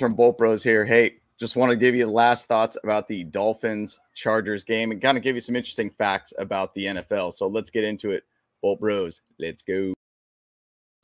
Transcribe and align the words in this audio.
from 0.00 0.14
Bolt 0.14 0.38
Bros 0.38 0.64
here. 0.64 0.84
Hey, 0.84 1.16
just 1.38 1.54
want 1.56 1.70
to 1.70 1.76
give 1.76 1.94
you 1.94 2.06
the 2.06 2.10
last 2.10 2.46
thoughts 2.46 2.76
about 2.82 3.06
the 3.06 3.22
Dolphins 3.24 4.00
Chargers 4.14 4.64
game 4.64 4.90
and 4.90 5.00
kind 5.00 5.16
of 5.16 5.22
give 5.22 5.36
you 5.36 5.40
some 5.40 5.54
interesting 5.54 5.90
facts 5.90 6.32
about 6.38 6.74
the 6.74 6.86
NFL. 6.86 7.34
So 7.34 7.46
let's 7.46 7.70
get 7.70 7.84
into 7.84 8.10
it. 8.10 8.24
Bolt 8.62 8.80
Bros, 8.80 9.20
let's 9.38 9.62
go. 9.62 9.94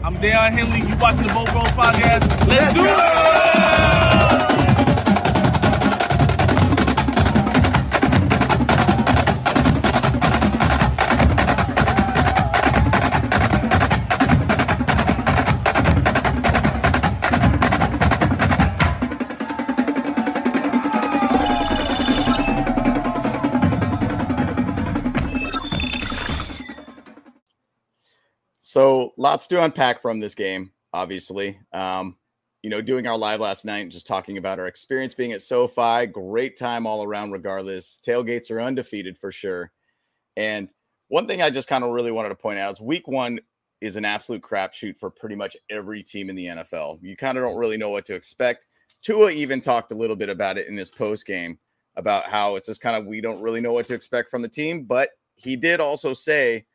I'm 0.00 0.16
Deion 0.16 0.52
Henley. 0.52 0.88
You 0.88 0.96
watching 0.98 1.26
the 1.26 1.32
Bolt 1.32 1.50
Bros 1.52 1.68
podcast? 1.68 2.28
Let's, 2.28 2.46
let's 2.48 2.74
do 2.74 2.84
go! 2.84 4.12
it! 4.12 4.15
So 28.68 29.14
lots 29.16 29.46
to 29.46 29.62
unpack 29.62 30.02
from 30.02 30.18
this 30.18 30.34
game, 30.34 30.72
obviously. 30.92 31.60
Um, 31.72 32.16
you 32.64 32.68
know, 32.68 32.82
doing 32.82 33.06
our 33.06 33.16
live 33.16 33.38
last 33.38 33.64
night, 33.64 33.90
just 33.90 34.08
talking 34.08 34.38
about 34.38 34.58
our 34.58 34.66
experience 34.66 35.14
being 35.14 35.30
at 35.30 35.42
SoFi, 35.42 36.06
great 36.06 36.58
time 36.58 36.84
all 36.84 37.04
around, 37.04 37.30
regardless. 37.30 38.00
Tailgates 38.04 38.50
are 38.50 38.60
undefeated 38.60 39.18
for 39.18 39.30
sure. 39.30 39.70
And 40.36 40.68
one 41.06 41.28
thing 41.28 41.42
I 41.42 41.48
just 41.48 41.68
kind 41.68 41.84
of 41.84 41.90
really 41.90 42.10
wanted 42.10 42.30
to 42.30 42.34
point 42.34 42.58
out 42.58 42.72
is 42.72 42.80
week 42.80 43.06
one 43.06 43.38
is 43.80 43.94
an 43.94 44.04
absolute 44.04 44.42
crapshoot 44.42 44.98
for 44.98 45.10
pretty 45.10 45.36
much 45.36 45.56
every 45.70 46.02
team 46.02 46.28
in 46.28 46.34
the 46.34 46.46
NFL. 46.46 46.98
You 47.00 47.16
kind 47.16 47.38
of 47.38 47.44
don't 47.44 47.58
really 47.58 47.76
know 47.76 47.90
what 47.90 48.04
to 48.06 48.14
expect. 48.14 48.66
Tua 49.00 49.30
even 49.30 49.60
talked 49.60 49.92
a 49.92 49.96
little 49.96 50.16
bit 50.16 50.28
about 50.28 50.58
it 50.58 50.66
in 50.66 50.76
his 50.76 50.90
post 50.90 51.24
game 51.24 51.60
about 51.94 52.28
how 52.28 52.56
it's 52.56 52.66
just 52.66 52.80
kind 52.80 52.96
of 52.96 53.06
we 53.06 53.20
don't 53.20 53.40
really 53.40 53.60
know 53.60 53.74
what 53.74 53.86
to 53.86 53.94
expect 53.94 54.28
from 54.28 54.42
the 54.42 54.48
team. 54.48 54.82
But 54.82 55.10
he 55.36 55.54
did 55.54 55.78
also 55.78 56.12
say 56.12 56.66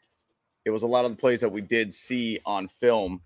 it 0.66 0.70
was 0.70 0.84
a 0.84 0.88
lot 0.88 1.06
of 1.06 1.12
the 1.12 1.18
plays 1.18 1.42
that 1.42 1.52
we 1.52 1.62
did 1.62 1.94
see 1.94 2.40
on 2.46 2.68
film 2.68 3.22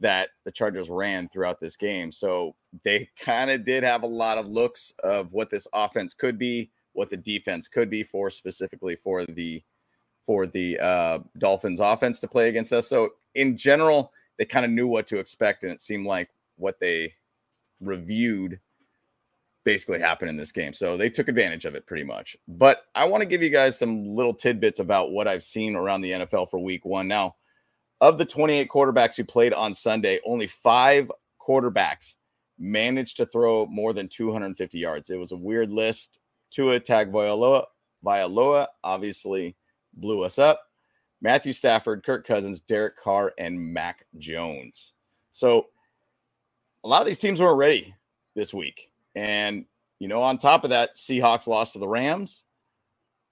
that 0.00 0.30
the 0.44 0.50
Chargers 0.50 0.90
ran 0.90 1.28
throughout 1.28 1.60
this 1.60 1.76
game. 1.76 2.12
So 2.12 2.54
they 2.84 3.08
kind 3.18 3.50
of 3.50 3.64
did 3.64 3.82
have 3.84 4.02
a 4.02 4.08
lot 4.08 4.38
of 4.38 4.48
looks 4.48 4.92
of 5.02 5.32
what 5.32 5.50
this 5.50 5.66
offense 5.72 6.14
could 6.14 6.38
be, 6.38 6.70
what 6.92 7.10
the 7.10 7.16
defense 7.16 7.68
could 7.68 7.88
be 7.88 8.02
for 8.02 8.30
specifically 8.30 8.96
for 8.96 9.24
the 9.24 9.62
for 10.24 10.46
the 10.46 10.78
uh, 10.78 11.18
Dolphins 11.38 11.80
offense 11.80 12.20
to 12.20 12.28
play 12.28 12.48
against 12.48 12.72
us. 12.72 12.88
So 12.88 13.10
in 13.34 13.56
general, 13.56 14.12
they 14.38 14.44
kind 14.44 14.64
of 14.64 14.70
knew 14.70 14.86
what 14.86 15.08
to 15.08 15.18
expect, 15.18 15.64
and 15.64 15.72
it 15.72 15.82
seemed 15.82 16.06
like 16.06 16.30
what 16.56 16.78
they 16.78 17.14
reviewed 17.80 18.60
basically 19.64 20.00
happened 20.00 20.30
in 20.30 20.36
this 20.36 20.52
game. 20.52 20.72
So 20.72 20.96
they 20.96 21.10
took 21.10 21.28
advantage 21.28 21.64
of 21.64 21.74
it 21.74 21.86
pretty 21.86 22.04
much. 22.04 22.36
But 22.48 22.82
I 22.94 23.04
want 23.04 23.22
to 23.22 23.28
give 23.28 23.42
you 23.42 23.50
guys 23.50 23.78
some 23.78 24.14
little 24.14 24.34
tidbits 24.34 24.80
about 24.80 25.12
what 25.12 25.28
I've 25.28 25.44
seen 25.44 25.76
around 25.76 26.00
the 26.00 26.12
NFL 26.12 26.50
for 26.50 26.58
week 26.58 26.84
one. 26.84 27.08
Now, 27.08 27.36
of 28.00 28.18
the 28.18 28.24
28 28.24 28.68
quarterbacks 28.68 29.16
who 29.16 29.24
played 29.24 29.52
on 29.52 29.74
Sunday, 29.74 30.18
only 30.26 30.48
five 30.48 31.10
quarterbacks 31.40 32.16
managed 32.58 33.16
to 33.18 33.26
throw 33.26 33.66
more 33.66 33.92
than 33.92 34.08
250 34.08 34.78
yards. 34.78 35.10
It 35.10 35.18
was 35.18 35.32
a 35.32 35.36
weird 35.36 35.70
list. 35.70 36.18
Tua 36.50 36.80
Tagovailoa, 36.80 37.64
Vailoa 38.04 38.66
obviously 38.84 39.56
blew 39.94 40.22
us 40.22 40.38
up. 40.38 40.60
Matthew 41.20 41.52
Stafford, 41.52 42.04
Kirk 42.04 42.26
Cousins, 42.26 42.60
Derek 42.60 42.98
Carr, 42.98 43.32
and 43.38 43.58
Mac 43.58 44.04
Jones. 44.18 44.92
So 45.30 45.66
a 46.84 46.88
lot 46.88 47.00
of 47.00 47.06
these 47.06 47.18
teams 47.18 47.40
weren't 47.40 47.56
ready 47.56 47.94
this 48.34 48.52
week. 48.52 48.90
And 49.14 49.66
you 50.02 50.08
know, 50.08 50.20
on 50.20 50.38
top 50.38 50.64
of 50.64 50.70
that, 50.70 50.96
Seahawks 50.96 51.46
lost 51.46 51.74
to 51.74 51.78
the 51.78 51.86
Rams, 51.86 52.42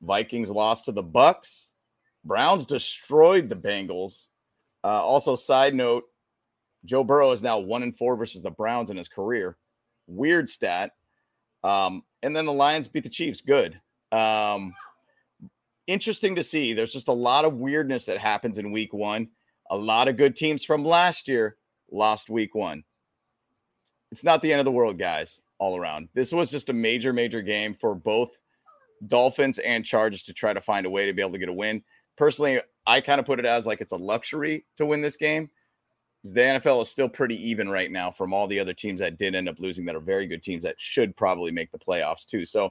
Vikings 0.03 0.51
lost 0.51 0.85
to 0.85 0.93
the 0.93 1.03
Bucks, 1.03 1.71
Browns 2.25 2.65
destroyed 2.65 3.49
the 3.49 3.57
Bengals. 3.57 4.27
Uh, 4.85 5.03
also, 5.03 5.35
side 5.35 5.75
note, 5.75 6.05
Joe 6.85 7.03
Burrow 7.03 7.33
is 7.33 7.43
now 7.43 7.59
one 7.59 7.83
and 7.83 7.97
four 7.97 8.17
versus 8.17 8.41
the 8.43 8.51
Browns 8.53 8.91
in 8.91 8.97
his 8.97 9.09
career. 9.09 9.57
Weird 10.07 10.49
stat. 10.49 10.93
Um, 11.65 12.05
and 12.23 12.37
then 12.37 12.47
the 12.47 12.53
Lions 12.53 12.87
beat 12.87 13.03
the 13.03 13.09
Chiefs. 13.09 13.41
Good. 13.41 13.81
Um, 14.13 14.73
interesting 15.89 16.37
to 16.37 16.45
see. 16.45 16.73
There's 16.73 16.93
just 16.93 17.09
a 17.09 17.13
lot 17.13 17.45
of 17.45 17.55
weirdness 17.55 18.05
that 18.05 18.19
happens 18.19 18.59
in 18.59 18.71
week 18.71 18.93
one. 18.93 19.29
A 19.71 19.77
lot 19.77 20.07
of 20.07 20.17
good 20.17 20.37
teams 20.37 20.65
from 20.65 20.85
last 20.85 21.27
year 21.27 21.57
lost 21.91 22.31
week 22.31 22.55
one. 22.55 22.85
It's 24.13 24.23
not 24.23 24.41
the 24.41 24.53
end 24.53 24.61
of 24.61 24.65
the 24.65 24.71
world, 24.71 24.99
guys 24.99 25.41
all 25.61 25.77
around. 25.77 26.09
This 26.15 26.33
was 26.33 26.51
just 26.51 26.71
a 26.71 26.73
major, 26.73 27.13
major 27.13 27.43
game 27.43 27.77
for 27.79 27.95
both 27.95 28.31
Dolphins 29.07 29.59
and 29.61 29.85
Chargers 29.85 30.25
to 30.25 30.33
try 30.33 30.53
to 30.53 30.61
find 30.61 30.87
a 30.87 30.91
way 30.91 31.07
to 31.07 31.13
be 31.13 31.23
able 31.23 31.33
to 31.33 31.39
get 31.39 31.49
a 31.49 31.53
win. 31.53 31.85
Personally, 32.17 32.61
I 32.87 33.01
kind 33.01 33.21
of 33.21 33.27
put 33.27 33.39
it 33.39 33.47
as 33.47 33.67
like 33.67 33.81
it's 33.81 33.93
a 33.93 33.97
luxury 33.97 34.65
to 34.79 34.87
win 34.87 35.03
this 35.03 35.17
game. 35.17 35.51
The 36.25 36.41
NFL 36.41 36.83
is 36.83 36.91
still 36.91 37.09
pretty 37.09 37.37
even 37.49 37.69
right 37.69 37.91
now 37.91 38.11
from 38.11 38.33
all 38.33 38.47
the 38.47 38.59
other 38.59 38.75
teams 38.75 39.01
that 39.01 39.19
did 39.19 39.35
end 39.35 39.49
up 39.49 39.61
losing 39.61 39.85
that 39.87 39.95
are 39.95 40.01
very 40.01 40.27
good 40.27 40.43
teams 40.43 40.65
that 40.65 40.75
should 40.79 41.17
probably 41.17 41.51
make 41.51 41.71
the 41.71 41.79
playoffs 41.79 42.27
too. 42.27 42.45
So 42.45 42.71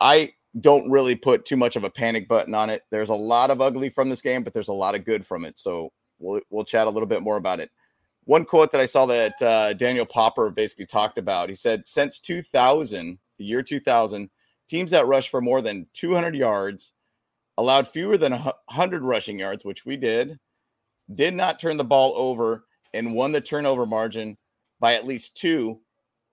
I 0.00 0.32
don't 0.60 0.90
really 0.90 1.14
put 1.14 1.44
too 1.44 1.56
much 1.56 1.76
of 1.76 1.84
a 1.84 1.90
panic 1.90 2.28
button 2.28 2.54
on 2.54 2.70
it. 2.70 2.82
There's 2.90 3.10
a 3.10 3.14
lot 3.14 3.50
of 3.50 3.60
ugly 3.60 3.88
from 3.88 4.08
this 4.08 4.22
game, 4.22 4.42
but 4.42 4.52
there's 4.52 4.68
a 4.68 4.72
lot 4.72 4.94
of 4.94 5.04
good 5.04 5.24
from 5.24 5.44
it. 5.44 5.58
So 5.58 5.92
we'll 6.18 6.40
we'll 6.50 6.64
chat 6.64 6.86
a 6.86 6.90
little 6.90 7.08
bit 7.08 7.22
more 7.22 7.36
about 7.36 7.60
it 7.60 7.70
one 8.26 8.44
quote 8.44 8.72
that 8.72 8.80
I 8.80 8.86
saw 8.86 9.06
that 9.06 9.40
uh, 9.40 9.72
Daniel 9.72 10.04
Popper 10.04 10.50
basically 10.50 10.86
talked 10.86 11.16
about. 11.16 11.48
He 11.48 11.54
said, 11.54 11.86
since 11.86 12.20
2000, 12.20 13.18
the 13.38 13.44
year 13.44 13.62
2000, 13.62 14.28
teams 14.68 14.90
that 14.90 15.06
rush 15.06 15.28
for 15.30 15.40
more 15.40 15.62
than 15.62 15.86
200 15.94 16.34
yards, 16.34 16.92
allowed 17.56 17.88
fewer 17.88 18.18
than 18.18 18.32
100 18.32 19.02
rushing 19.02 19.38
yards, 19.38 19.64
which 19.64 19.86
we 19.86 19.96
did, 19.96 20.38
did 21.14 21.34
not 21.34 21.60
turn 21.60 21.76
the 21.76 21.84
ball 21.84 22.14
over, 22.16 22.66
and 22.92 23.14
won 23.14 23.30
the 23.30 23.40
turnover 23.40 23.86
margin 23.86 24.36
by 24.80 24.94
at 24.94 25.06
least 25.06 25.36
two, 25.36 25.78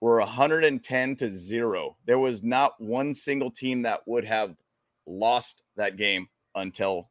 were 0.01 0.17
110 0.17 1.15
to 1.15 1.31
zero. 1.31 1.95
There 2.05 2.19
was 2.19 2.41
not 2.41 2.73
one 2.81 3.13
single 3.13 3.51
team 3.51 3.83
that 3.83 4.01
would 4.07 4.25
have 4.25 4.55
lost 5.05 5.61
that 5.75 5.95
game 5.95 6.27
until 6.55 7.09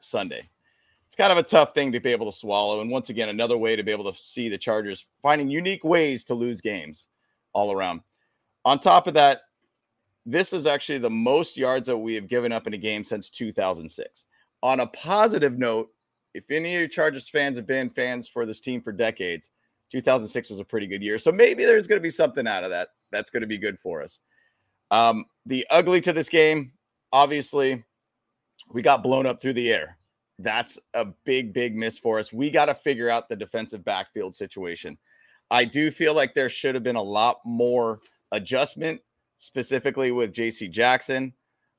Sunday 0.00 0.50
it's 1.16 1.22
kind 1.22 1.32
of 1.32 1.38
a 1.38 1.48
tough 1.48 1.72
thing 1.72 1.92
to 1.92 2.00
be 2.00 2.12
able 2.12 2.30
to 2.30 2.38
swallow. 2.38 2.82
And 2.82 2.90
once 2.90 3.08
again, 3.08 3.30
another 3.30 3.56
way 3.56 3.74
to 3.74 3.82
be 3.82 3.90
able 3.90 4.12
to 4.12 4.18
see 4.22 4.50
the 4.50 4.58
Chargers 4.58 5.06
finding 5.22 5.48
unique 5.48 5.82
ways 5.82 6.24
to 6.24 6.34
lose 6.34 6.60
games 6.60 7.08
all 7.54 7.72
around. 7.72 8.02
On 8.66 8.78
top 8.78 9.06
of 9.06 9.14
that, 9.14 9.40
this 10.26 10.52
is 10.52 10.66
actually 10.66 10.98
the 10.98 11.08
most 11.08 11.56
yards 11.56 11.86
that 11.86 11.96
we 11.96 12.12
have 12.16 12.28
given 12.28 12.52
up 12.52 12.66
in 12.66 12.74
a 12.74 12.76
game 12.76 13.02
since 13.02 13.30
2006. 13.30 14.26
On 14.62 14.80
a 14.80 14.86
positive 14.88 15.56
note, 15.56 15.88
if 16.34 16.50
any 16.50 16.74
of 16.74 16.80
your 16.80 16.88
Chargers 16.88 17.30
fans 17.30 17.56
have 17.56 17.66
been 17.66 17.88
fans 17.88 18.28
for 18.28 18.44
this 18.44 18.60
team 18.60 18.82
for 18.82 18.92
decades, 18.92 19.52
2006 19.92 20.50
was 20.50 20.58
a 20.58 20.64
pretty 20.64 20.86
good 20.86 21.02
year. 21.02 21.18
So 21.18 21.32
maybe 21.32 21.64
there's 21.64 21.86
going 21.86 21.98
to 21.98 22.02
be 22.06 22.10
something 22.10 22.46
out 22.46 22.62
of 22.62 22.68
that 22.68 22.88
that's 23.10 23.30
going 23.30 23.40
to 23.40 23.46
be 23.46 23.56
good 23.56 23.78
for 23.78 24.02
us. 24.02 24.20
Um, 24.90 25.24
the 25.46 25.66
ugly 25.70 26.02
to 26.02 26.12
this 26.12 26.28
game, 26.28 26.72
obviously, 27.10 27.84
we 28.70 28.82
got 28.82 29.02
blown 29.02 29.24
up 29.24 29.40
through 29.40 29.54
the 29.54 29.72
air 29.72 29.96
that's 30.38 30.78
a 30.94 31.06
big, 31.24 31.52
big 31.52 31.74
miss 31.74 31.98
for 31.98 32.18
us. 32.18 32.32
We 32.32 32.50
got 32.50 32.66
to 32.66 32.74
figure 32.74 33.08
out 33.08 33.28
the 33.28 33.36
defensive 33.36 33.84
backfield 33.84 34.34
situation. 34.34 34.98
I 35.50 35.64
do 35.64 35.90
feel 35.90 36.14
like 36.14 36.34
there 36.34 36.48
should 36.48 36.74
have 36.74 36.84
been 36.84 36.96
a 36.96 37.02
lot 37.02 37.38
more 37.44 38.00
adjustment, 38.32 39.00
specifically 39.38 40.10
with 40.10 40.34
JC 40.34 40.70
Jackson, 40.70 41.32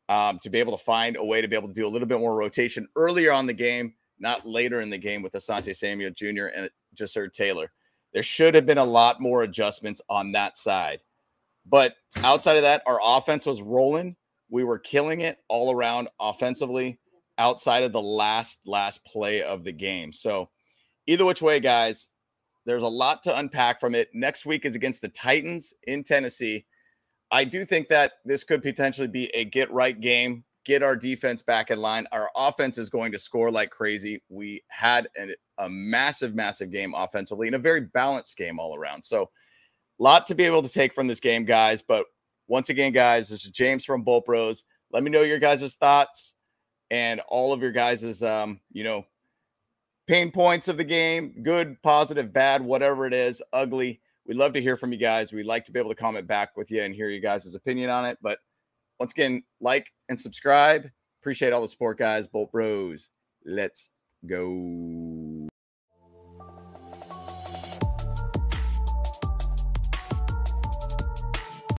um, 0.09 0.39
to 0.41 0.49
be 0.49 0.59
able 0.59 0.77
to 0.77 0.83
find 0.83 1.17
a 1.17 1.23
way 1.23 1.41
to 1.41 1.47
be 1.47 1.55
able 1.55 1.67
to 1.67 1.73
do 1.73 1.85
a 1.85 1.89
little 1.89 2.07
bit 2.07 2.19
more 2.19 2.35
rotation 2.35 2.87
earlier 2.95 3.31
on 3.31 3.45
the 3.45 3.53
game, 3.53 3.93
not 4.19 4.47
later 4.47 4.81
in 4.81 4.89
the 4.89 4.97
game 4.97 5.21
with 5.21 5.33
Asante 5.33 5.75
Samuel 5.75 6.11
Jr. 6.11 6.47
and 6.47 6.69
Ja'Sir 6.95 7.31
Taylor. 7.31 7.71
There 8.13 8.23
should 8.23 8.55
have 8.55 8.65
been 8.65 8.77
a 8.77 8.85
lot 8.85 9.19
more 9.19 9.43
adjustments 9.43 10.01
on 10.09 10.31
that 10.31 10.57
side. 10.57 11.01
But 11.65 11.95
outside 12.23 12.55
of 12.55 12.61
that, 12.63 12.81
our 12.85 12.99
offense 13.03 13.45
was 13.45 13.61
rolling. 13.61 14.15
We 14.49 14.63
were 14.63 14.79
killing 14.79 15.21
it 15.21 15.39
all 15.49 15.71
around 15.73 16.07
offensively 16.19 16.99
outside 17.37 17.83
of 17.83 17.91
the 17.91 18.01
last 18.01 18.59
last 18.65 19.03
play 19.05 19.41
of 19.43 19.63
the 19.63 19.71
game. 19.71 20.11
So 20.13 20.49
either 21.05 21.25
which 21.25 21.41
way, 21.41 21.59
guys, 21.59 22.09
there's 22.65 22.83
a 22.83 22.87
lot 22.87 23.23
to 23.23 23.37
unpack 23.37 23.79
from 23.79 23.95
it. 23.95 24.09
Next 24.13 24.45
week 24.45 24.65
is 24.65 24.75
against 24.75 25.01
the 25.01 25.09
Titans 25.09 25.73
in 25.83 26.03
Tennessee. 26.03 26.65
I 27.31 27.43
do 27.43 27.65
think 27.65 27.89
that 27.89 28.13
this 28.25 28.43
could 28.43 28.61
potentially 28.61 29.07
be 29.07 29.27
a 29.33 29.45
get 29.45 29.71
right 29.71 29.99
game, 29.99 30.43
get 30.65 30.83
our 30.83 30.95
defense 30.95 31.41
back 31.41 31.71
in 31.71 31.79
line. 31.79 32.07
Our 32.11 32.29
offense 32.35 32.77
is 32.77 32.89
going 32.89 33.11
to 33.13 33.19
score 33.19 33.51
like 33.51 33.69
crazy. 33.69 34.21
We 34.29 34.63
had 34.67 35.07
a, 35.17 35.35
a 35.57 35.69
massive, 35.69 36.35
massive 36.35 36.71
game 36.71 36.93
offensively 36.95 37.47
and 37.47 37.55
a 37.55 37.59
very 37.59 37.81
balanced 37.81 38.37
game 38.37 38.59
all 38.59 38.75
around. 38.75 39.03
So, 39.03 39.29
lot 39.99 40.27
to 40.27 40.35
be 40.35 40.43
able 40.43 40.61
to 40.61 40.69
take 40.69 40.93
from 40.93 41.07
this 41.07 41.19
game, 41.19 41.43
guys. 41.43 41.81
But 41.81 42.05
once 42.47 42.69
again, 42.69 42.91
guys, 42.91 43.29
this 43.29 43.45
is 43.45 43.51
James 43.51 43.83
from 43.83 44.03
Bolt 44.03 44.25
Bros. 44.25 44.63
Let 44.91 45.03
me 45.03 45.09
know 45.09 45.21
your 45.21 45.39
guys' 45.39 45.73
thoughts 45.73 46.33
and 46.91 47.19
all 47.27 47.53
of 47.53 47.61
your 47.61 47.71
guys' 47.71 48.23
um, 48.23 48.59
you 48.71 48.83
know, 48.83 49.05
pain 50.07 50.31
points 50.31 50.67
of 50.67 50.77
the 50.77 50.83
game, 50.83 51.33
good, 51.43 51.81
positive, 51.81 52.31
bad, 52.33 52.61
whatever 52.61 53.05
it 53.05 53.13
is, 53.13 53.41
ugly. 53.53 53.99
We'd 54.25 54.37
love 54.37 54.53
to 54.53 54.61
hear 54.61 54.77
from 54.77 54.91
you 54.91 54.97
guys. 54.97 55.31
We'd 55.31 55.45
like 55.45 55.65
to 55.65 55.71
be 55.71 55.79
able 55.79 55.89
to 55.89 55.95
comment 55.95 56.27
back 56.27 56.57
with 56.57 56.69
you 56.71 56.81
and 56.81 56.93
hear 56.93 57.09
you 57.09 57.21
guys' 57.21 57.53
opinion 57.53 57.89
on 57.89 58.05
it. 58.05 58.17
But 58.21 58.39
once 58.99 59.11
again, 59.13 59.43
like 59.61 59.87
and 60.09 60.19
subscribe. 60.19 60.89
Appreciate 61.21 61.53
all 61.53 61.61
the 61.61 61.67
support, 61.67 61.97
guys. 61.97 62.27
Bolt 62.27 62.51
Bros. 62.51 63.09
Let's 63.45 63.89
go. 64.25 65.06